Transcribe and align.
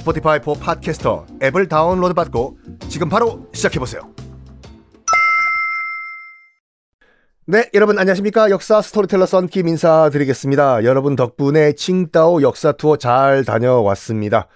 Spotify 0.00 0.40
for 0.42 0.54
Podcasters 0.54 1.26
앱을 1.42 1.68
다운로드 1.68 2.14
받고 2.14 2.58
지금 2.88 3.10
바로 3.10 3.46
시작해보세요. 3.52 4.00
네, 7.44 7.68
여러분 7.74 7.98
안녕하십니까? 7.98 8.48
역사 8.48 8.80
스토리텔러 8.80 9.26
썬킴 9.26 9.68
인사드리겠습니다. 9.68 10.84
여러분 10.84 11.16
덕분에 11.16 11.72
칭다오 11.72 12.40
역사 12.40 12.72
투어 12.72 12.96
잘 12.96 13.44
다녀왔습니다. 13.44 14.48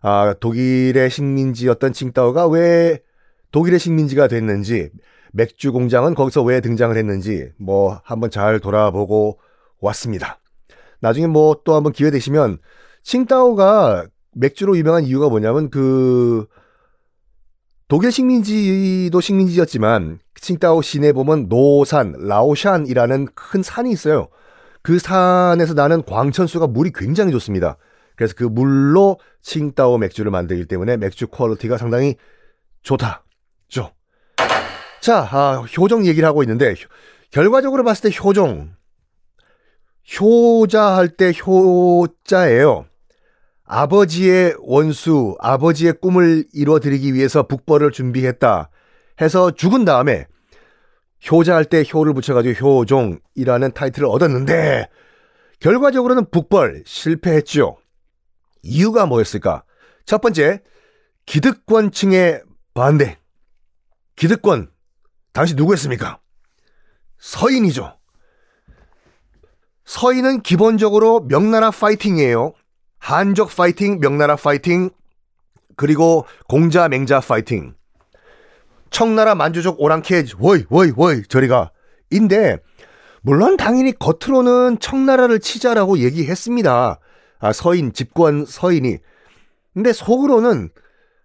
아, 0.00 0.34
독일의 0.40 1.10
식민지였던 1.10 1.92
칭다오가 1.92 2.46
왜 2.46 3.00
독일의 3.52 3.78
식민지가 3.78 4.28
됐는지, 4.28 4.90
맥주 5.32 5.72
공장은 5.72 6.14
거기서 6.14 6.42
왜 6.42 6.60
등장을 6.60 6.96
했는지, 6.96 7.50
뭐, 7.58 8.00
한번 8.04 8.30
잘 8.30 8.60
돌아보고 8.60 9.40
왔습니다. 9.80 10.40
나중에 11.00 11.26
뭐 11.26 11.62
또 11.64 11.74
한번 11.74 11.92
기회 11.92 12.10
되시면, 12.10 12.58
칭다오가 13.02 14.06
맥주로 14.36 14.76
유명한 14.76 15.04
이유가 15.04 15.28
뭐냐면, 15.28 15.70
그, 15.70 16.46
독일 17.88 18.12
식민지도 18.12 19.20
식민지였지만, 19.20 20.20
칭다오 20.34 20.82
시내 20.82 21.12
보면 21.12 21.48
노산, 21.48 22.14
라오샨이라는 22.18 23.28
큰 23.34 23.62
산이 23.62 23.90
있어요. 23.90 24.28
그 24.82 24.98
산에서 24.98 25.74
나는 25.74 26.02
광천수가 26.04 26.68
물이 26.68 26.92
굉장히 26.94 27.32
좋습니다. 27.32 27.76
그래서 28.14 28.34
그 28.36 28.44
물로 28.44 29.18
칭따오 29.42 29.98
맥주를 29.98 30.30
만들기 30.30 30.66
때문에 30.66 30.96
맥주 30.96 31.26
quality가 31.26 31.76
상당히 31.76 32.16
좋다죠. 32.82 33.92
자, 35.00 35.28
아, 35.30 35.64
효종 35.76 36.06
얘기를 36.06 36.26
하고 36.28 36.42
있는데 36.42 36.74
결과적으로 37.30 37.84
봤을 37.84 38.10
때 38.10 38.16
효종 38.16 38.74
효자 40.20 40.96
할 40.96 41.08
때 41.08 41.32
효자예요. 41.32 42.86
아버지의 43.66 44.54
원수, 44.60 45.36
아버지의 45.40 45.94
꿈을 46.00 46.44
이루어드리기 46.52 47.14
위해서 47.14 47.42
북벌을 47.44 47.90
준비했다 47.90 48.70
해서 49.20 49.50
죽은 49.50 49.84
다음에 49.84 50.26
효자 51.30 51.54
할 51.56 51.64
때 51.64 51.84
효를 51.92 52.14
붙여가지고 52.14 52.80
효종이라는 52.84 53.72
타이틀을 53.72 54.08
얻었는데 54.08 54.88
결과적으로는 55.60 56.30
북벌 56.30 56.84
실패했죠. 56.86 57.76
이유가 58.62 59.06
뭐였을까? 59.06 59.64
첫 60.04 60.20
번째, 60.20 60.62
기득권층의 61.24 62.42
반대. 62.74 63.18
기득권, 64.14 64.70
당시 65.32 65.54
누구였습니까? 65.54 66.20
서인이죠. 67.18 67.96
서인은 69.84 70.42
기본적으로 70.42 71.20
명나라 71.20 71.70
파이팅이에요. 71.70 72.52
한족 72.98 73.54
파이팅, 73.54 74.00
명나라 74.00 74.36
파이팅, 74.36 74.90
그리고 75.76 76.26
공자, 76.48 76.88
맹자 76.88 77.20
파이팅. 77.20 77.74
청나라 78.90 79.34
만주족 79.34 79.80
오랑캐, 79.80 80.26
워이, 80.38 80.64
워이, 80.70 80.92
워이, 80.96 81.22
저리가. 81.28 81.70
인데, 82.10 82.58
물론 83.22 83.56
당연히 83.56 83.92
겉으로는 83.92 84.78
청나라를 84.80 85.40
치자라고 85.40 85.98
얘기했습니다. 85.98 86.98
아, 87.38 87.52
서인, 87.52 87.92
집권 87.92 88.46
서인이. 88.46 88.98
근데 89.74 89.92
속으로는 89.92 90.70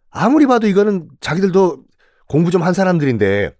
아무리 0.09 0.45
봐도 0.47 0.67
이거는 0.67 1.07
자기들도 1.21 1.83
공부 2.27 2.51
좀 2.51 2.63
한 2.63 2.73
사람들인데 2.73 3.55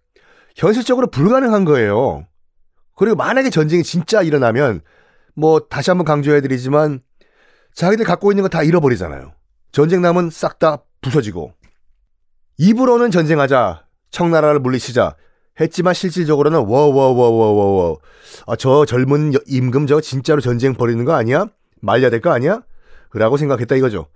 현실적으로 0.55 1.07
불가능한 1.07 1.63
거예요. 1.65 2.27
그리고 2.97 3.15
만약에 3.15 3.49
전쟁이 3.49 3.83
진짜 3.83 4.21
일어나면 4.21 4.81
뭐 5.33 5.61
다시 5.61 5.89
한번 5.91 6.05
강조해드리지만 6.05 7.01
자기들 7.73 8.05
갖고 8.05 8.31
있는 8.31 8.43
거 8.43 8.49
다 8.49 8.63
잃어버리잖아요. 8.63 9.33
전쟁 9.71 10.01
나면 10.01 10.29
싹다 10.29 10.79
부서지고 11.01 11.53
입으로는 12.57 13.11
전쟁하자 13.11 13.85
청나라를 14.11 14.59
물리치자 14.59 15.15
했지만 15.59 15.93
실질적으로는 15.93 16.59
워워워워워워 16.59 17.99
아, 18.47 18.55
저 18.55 18.85
젊은 18.85 19.33
임금 19.47 19.87
저 19.87 20.01
진짜로 20.01 20.41
전쟁 20.41 20.73
벌이는 20.75 21.05
거 21.05 21.13
아니야? 21.13 21.47
말려야 21.81 22.09
될 22.09 22.21
거 22.21 22.31
아니야? 22.31 22.61
라고 23.13 23.37
생각했다 23.37 23.75
이거죠. 23.75 24.07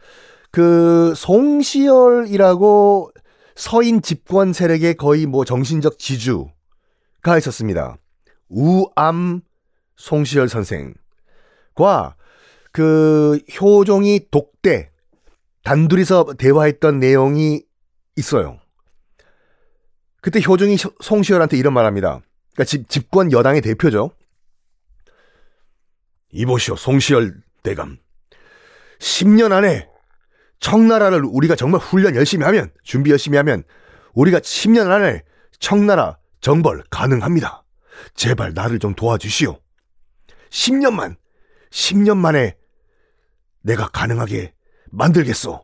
그 0.51 1.13
송시열이라고 1.15 3.11
서인 3.55 4.01
집권 4.01 4.53
세력의 4.53 4.95
거의 4.95 5.25
뭐 5.25 5.43
정신적 5.45 5.97
지주가 5.99 7.37
있었습니다. 7.37 7.97
우암 8.49 9.41
송시열 9.97 10.49
선생과 10.49 12.15
그 12.75 13.39
효종이 13.61 14.27
독대 14.29 14.91
단둘이서 15.63 16.33
대화했던 16.37 16.99
내용이 16.99 17.63
있어요. 18.17 18.59
그때 20.19 20.41
효종이 20.45 20.75
송시열한테 21.01 21.55
이런 21.55 21.73
말합니다. 21.73 22.19
그러니까 22.51 22.63
집, 22.65 22.89
집권 22.89 23.31
여당의 23.31 23.61
대표죠. 23.61 24.11
이보시오, 26.33 26.75
송시열 26.75 27.37
대감. 27.63 27.97
10년 28.99 29.53
안에 29.53 29.87
청나라를 30.59 31.23
우리가 31.23 31.55
정말 31.55 31.79
훈련 31.79 32.13
열심히 32.17 32.43
하면, 32.43 32.73
준비 32.83 33.09
열심히 33.09 33.37
하면, 33.37 33.63
우리가 34.15 34.39
10년 34.39 34.91
안에 34.91 35.23
청나라 35.59 36.17
정벌 36.41 36.83
가능합니다. 36.89 37.63
제발 38.15 38.53
나를 38.53 38.79
좀 38.79 38.93
도와주시오. 38.95 39.57
10년만, 40.49 41.15
10년 41.71 42.17
만에 42.17 42.57
내가 43.65 43.87
가능하게 43.87 44.53
만들겠소. 44.91 45.61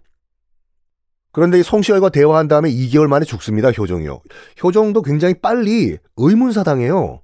그런데 1.32 1.64
송시열과 1.64 2.10
대화한 2.10 2.48
다음에 2.48 2.70
2개월 2.70 3.08
만에 3.08 3.24
죽습니다, 3.24 3.72
효종이요. 3.72 4.22
효종도 4.64 5.02
굉장히 5.02 5.36
빨리 5.40 5.98
의문사당해요. 6.18 7.22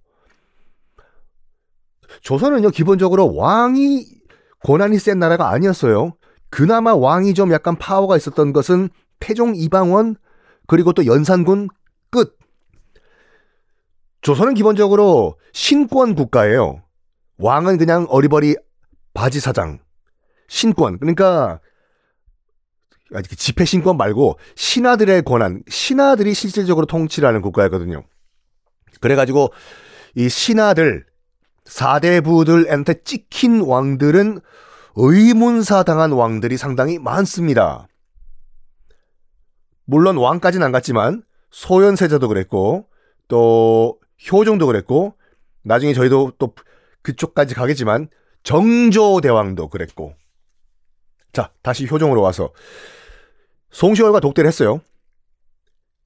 조선은요, 2.22 2.70
기본적으로 2.70 3.36
왕이 3.36 4.06
권한이 4.64 4.98
센 5.00 5.20
나라가 5.20 5.50
아니었어요. 5.50 6.16
그나마 6.50 6.96
왕이 6.96 7.34
좀 7.34 7.52
약간 7.52 7.76
파워가 7.76 8.16
있었던 8.16 8.54
것은 8.54 8.90
태종 9.20 9.56
이방원, 9.56 10.16
그리고 10.68 10.94
또 10.94 11.06
연산군 11.06 11.68
끝. 12.10 12.38
조선은 14.22 14.54
기본적으로 14.54 15.38
신권 15.52 16.16
국가예요. 16.16 16.82
왕은 17.40 17.78
그냥 17.78 18.06
어리버리 18.10 18.56
바지 19.14 19.40
사장. 19.40 19.80
신권. 20.48 21.00
그러니까 21.00 21.60
아직 23.14 23.38
집회 23.38 23.66
신권 23.66 23.98
말고 23.98 24.38
신하들의 24.56 25.24
권한, 25.24 25.64
신하들이 25.68 26.34
실질적으로 26.34 26.86
통치를 26.86 27.28
하는 27.28 27.42
국가였거든요. 27.42 28.04
그래가지고 29.00 29.54
이 30.16 30.30
신하들, 30.30 31.06
사대부들한테 31.66 33.04
찍힌 33.04 33.62
왕들은 33.62 34.40
의문사 34.96 35.84
당한 35.84 36.12
왕들이 36.12 36.58
상당히 36.58 36.98
많습니다. 36.98 37.88
물론 39.86 40.18
왕까지는 40.18 40.66
안 40.66 40.72
갔지만 40.72 41.24
소현세자도 41.52 42.28
그랬고 42.28 42.88
또 43.28 44.00
효종도 44.32 44.66
그랬고 44.66 45.14
나중에 45.64 45.94
저희도 45.94 46.34
또 46.40 46.54
그쪽까지 47.04 47.54
가겠지만 47.54 48.10
정조 48.44 49.22
대왕도 49.22 49.70
그랬고 49.70 50.14
자 51.38 51.52
다시 51.62 51.86
효종으로 51.86 52.24
와서 52.24 52.52
송시월과 53.70 54.22
독대를 54.22 54.48
했어요. 54.48 54.82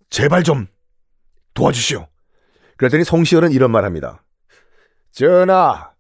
제발 0.10 0.44
좀 0.44 0.68
도와주시오. 1.54 2.06
그랬더니 2.76 3.06
송시열은 3.06 3.54
이런 3.54 3.72
말 3.72 3.86
합니다. 3.86 4.26
전하, 5.14 5.94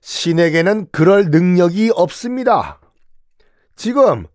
신에게는 0.00 0.88
그럴 0.90 1.26
능력이 1.26 1.92
없습니다. 1.94 2.80
지금 3.76 4.26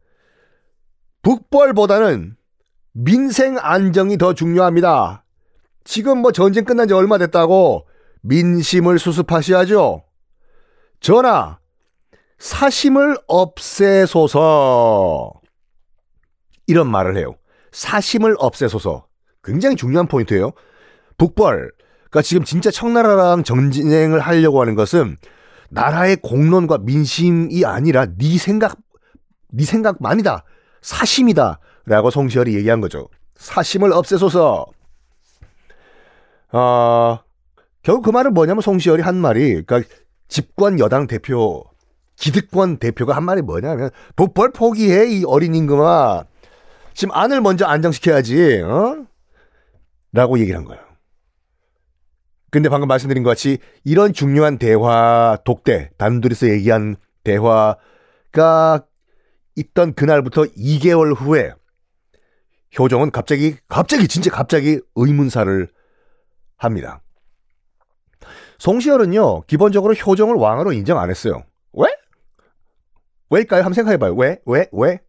북벌보다는 1.21 2.37
민생 2.93 3.57
안정이 3.57 4.17
더 4.17 4.33
중요합니다. 4.33 5.25
지금 5.83 6.19
뭐 6.19 6.31
전쟁 6.31 6.63
끝난 6.63 6.87
지 6.87 6.93
얼마 6.93 7.17
됐다고 7.17 7.89
민심을 8.21 8.99
수습하셔야죠. 8.99 10.05
전하, 11.01 11.58
사심을 12.39 13.17
없애소서. 13.27 14.33
이런 16.67 16.89
말을 16.89 17.17
해요. 17.17 17.35
사심을 17.71 18.35
없애소서. 18.39 19.05
굉장히 19.43 19.75
중요한 19.75 20.07
포인트예요. 20.07 20.51
북벌, 21.17 21.71
그러니까 22.09 22.21
지금 22.21 22.43
진짜 22.43 22.71
청나라랑 22.71 23.43
전쟁을 23.43 24.19
하려고 24.19 24.61
하는 24.61 24.75
것은 24.75 25.17
나라의 25.69 26.17
공론과 26.17 26.79
민심이 26.79 27.63
아니라 27.65 28.07
네 28.17 28.37
생각, 28.37 28.77
네 29.49 29.63
생각만이다. 29.65 30.43
사심이다. 30.81 31.59
라고 31.85 32.09
송시열이 32.09 32.55
얘기한 32.55 32.81
거죠. 32.81 33.09
사심을 33.35 33.91
없애소서. 33.93 34.65
어, 36.51 37.19
결국 37.83 38.03
그 38.03 38.09
말은 38.09 38.33
뭐냐면 38.33 38.61
송시열이 38.61 39.01
한 39.03 39.17
말이, 39.17 39.63
그러니까 39.63 39.81
집권 40.27 40.79
여당 40.79 41.07
대표, 41.07 41.63
기득권 42.19 42.77
대표가 42.77 43.15
한 43.15 43.23
말이 43.23 43.41
뭐냐면, 43.41 43.89
북벌 44.15 44.51
포기해, 44.51 45.07
이 45.07 45.23
어린 45.25 45.55
임금아. 45.55 46.25
지금 46.93 47.13
안을 47.15 47.41
먼저 47.41 47.65
안정시켜야지, 47.65 48.61
어? 48.61 49.05
라고 50.11 50.37
얘기를 50.39 50.57
한 50.57 50.65
거예요. 50.65 50.81
근데 52.51 52.67
방금 52.67 52.87
말씀드린 52.87 53.23
것 53.23 53.29
같이 53.29 53.59
이런 53.83 54.11
중요한 54.11 54.57
대화, 54.57 55.37
독대, 55.45 55.91
단둘이서 55.97 56.49
얘기한 56.49 56.97
대화가 57.23 58.83
있던 59.55 59.93
그날부터 59.93 60.43
2개월 60.43 61.15
후에 61.15 61.53
효정은 62.77 63.11
갑자기, 63.11 63.55
갑자기, 63.67 64.07
진짜 64.07 64.29
갑자기 64.29 64.79
의문사를 64.95 65.69
합니다. 66.57 67.01
송시열은요, 68.57 69.43
기본적으로 69.43 69.93
효정을 69.93 70.35
왕으로 70.35 70.73
인정 70.73 70.99
안 70.99 71.09
했어요. 71.09 71.43
왜? 73.29 73.37
왜일까요? 73.37 73.61
한번 73.61 73.73
생각해봐요. 73.73 74.13
왜? 74.15 74.39
왜? 74.45 74.67
왜? 74.71 74.99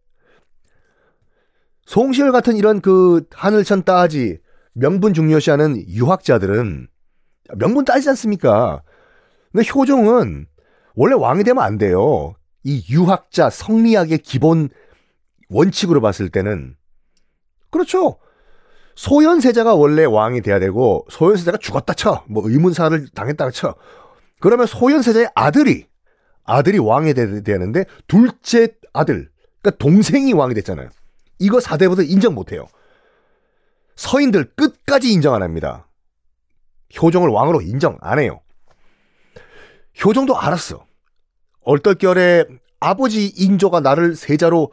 송시열 1.85 2.31
같은 2.31 2.55
이런 2.55 2.81
그 2.81 3.25
하늘천 3.31 3.83
따지 3.83 4.39
명분 4.73 5.13
중요시하는 5.13 5.87
유학자들은 5.87 6.87
명분 7.57 7.85
따지지 7.85 8.09
않습니까? 8.09 8.81
근데 9.51 9.67
효종은 9.67 10.47
원래 10.95 11.15
왕이 11.15 11.43
되면 11.43 11.63
안 11.63 11.77
돼요. 11.77 12.35
이 12.63 12.85
유학자 12.89 13.49
성리학의 13.49 14.19
기본 14.19 14.69
원칙으로 15.49 15.99
봤을 15.99 16.29
때는 16.29 16.75
그렇죠. 17.69 18.17
소현세자가 18.95 19.73
원래 19.73 20.05
왕이 20.05 20.41
돼야 20.41 20.59
되고 20.59 21.05
소현세자가 21.09 21.57
죽었다 21.57 21.93
쳐. 21.93 22.23
뭐 22.29 22.43
의문사를 22.47 23.09
당했다가 23.13 23.51
쳐. 23.51 23.75
그러면 24.39 24.67
소현세자의 24.67 25.31
아들이 25.35 25.87
아들이 26.43 26.77
왕이 26.79 27.13
되는데 27.13 27.85
둘째 28.07 28.69
아들 28.93 29.29
그러니까 29.61 29.77
동생이 29.77 30.33
왕이 30.33 30.53
됐잖아요. 30.55 30.89
이거 31.39 31.59
사대부터 31.59 32.03
인정 32.03 32.33
못 32.35 32.51
해요. 32.51 32.67
서인들 33.95 34.51
끝까지 34.55 35.11
인정 35.11 35.33
안 35.33 35.43
합니다. 35.43 35.87
효종을 37.01 37.29
왕으로 37.29 37.61
인정 37.61 37.97
안 38.01 38.19
해요. 38.19 38.41
효종도 40.03 40.37
알았어. 40.37 40.85
얼떨결에 41.63 42.45
아버지 42.79 43.27
인조가 43.27 43.79
나를 43.81 44.15
세자로 44.15 44.71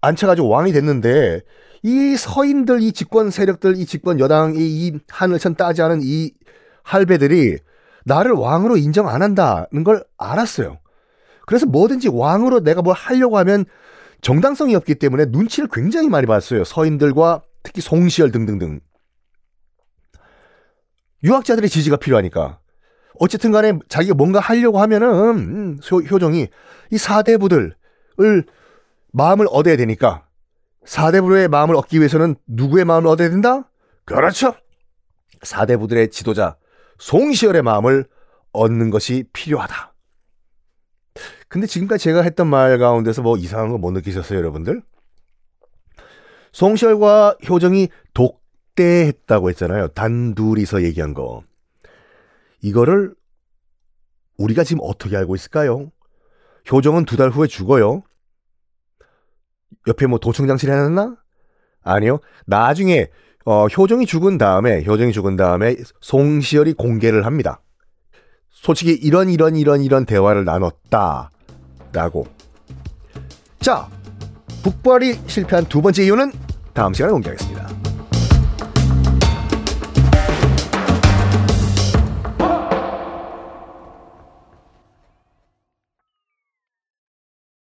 앉혀가지고 0.00 0.48
왕이 0.48 0.72
됐는데 0.72 1.42
이 1.82 2.16
서인들, 2.16 2.82
이 2.82 2.92
집권 2.92 3.30
세력들, 3.30 3.76
이 3.76 3.86
집권 3.86 4.18
여당 4.20 4.54
이 4.54 4.58
이 4.60 4.98
하늘천 5.08 5.54
따지 5.54 5.82
않은 5.82 6.00
이 6.02 6.32
할배들이 6.82 7.58
나를 8.04 8.32
왕으로 8.32 8.76
인정 8.76 9.08
안 9.08 9.22
한다는 9.22 9.84
걸 9.84 10.04
알았어요. 10.18 10.78
그래서 11.46 11.66
뭐든지 11.66 12.08
왕으로 12.08 12.60
내가 12.60 12.82
뭘 12.82 12.94
하려고 12.94 13.38
하면 13.38 13.64
정당성이 14.20 14.74
없기 14.74 14.96
때문에 14.96 15.26
눈치를 15.28 15.68
굉장히 15.72 16.08
많이 16.08 16.26
봤어요. 16.26 16.64
서인들과 16.64 17.42
특히 17.62 17.80
송시열 17.80 18.30
등등등. 18.30 18.80
유학자들의 21.24 21.68
지지가 21.68 21.96
필요하니까. 21.96 22.58
어쨌든 23.18 23.52
간에 23.52 23.78
자기가 23.88 24.14
뭔가 24.14 24.40
하려고 24.40 24.80
하면은, 24.80 25.08
음, 25.10 25.78
효정이 25.90 26.48
이 26.90 26.98
사대부들을 26.98 27.74
마음을 29.12 29.46
얻어야 29.50 29.76
되니까, 29.76 30.26
사대부의 30.84 31.48
마음을 31.48 31.76
얻기 31.76 31.98
위해서는 31.98 32.36
누구의 32.46 32.86
마음을 32.86 33.08
얻어야 33.10 33.28
된다? 33.28 33.68
그렇죠. 34.06 34.54
사대부들의 35.42 36.10
지도자, 36.10 36.56
송시열의 37.00 37.62
마음을 37.62 38.04
얻는 38.52 38.90
것이 38.90 39.24
필요하다. 39.32 39.94
근데 41.48 41.66
지금까지 41.66 42.04
제가 42.04 42.22
했던 42.22 42.46
말 42.46 42.78
가운데서 42.78 43.22
뭐 43.22 43.36
이상한 43.36 43.70
거 43.70 43.78
못 43.78 43.90
느끼셨어요, 43.92 44.38
여러분들? 44.38 44.82
송시열과 46.52 47.36
효정이 47.48 47.88
독대했다고 48.14 49.48
했잖아요. 49.50 49.88
단둘이서 49.88 50.82
얘기한 50.84 51.14
거. 51.14 51.42
이거를 52.60 53.14
우리가 54.36 54.64
지금 54.64 54.82
어떻게 54.84 55.16
알고 55.16 55.34
있을까요? 55.34 55.90
효정은 56.70 57.04
두 57.04 57.16
달 57.16 57.30
후에 57.30 57.46
죽어요. 57.46 58.02
옆에 59.86 60.06
뭐 60.06 60.18
도청장치를 60.18 60.74
해놨나? 60.74 61.16
아니요. 61.82 62.20
나중에 62.46 63.08
어, 63.44 63.66
효정이 63.66 64.06
죽은 64.06 64.38
다음에 64.38 64.84
효정이 64.84 65.12
죽은 65.12 65.36
다음에 65.36 65.76
송시열이 66.00 66.74
공개를 66.74 67.26
합니다. 67.26 67.60
솔직히 68.50 68.92
이런 68.92 69.30
이런 69.30 69.56
이런 69.56 69.82
이런 69.82 70.04
대화를 70.04 70.44
나눴다라고. 70.44 72.26
자, 73.60 73.88
북벌이 74.62 75.20
실패한 75.26 75.66
두 75.66 75.80
번째 75.80 76.04
이유는 76.04 76.32
다음 76.74 76.92
시간에 76.92 77.12
공개하겠습니다. 77.12 77.79